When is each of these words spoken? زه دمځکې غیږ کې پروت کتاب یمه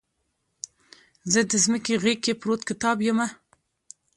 زه 1.31 1.39
دمځکې 1.51 1.93
غیږ 2.03 2.19
کې 2.25 2.33
پروت 2.41 2.61
کتاب 2.69 2.97
یمه 3.07 3.27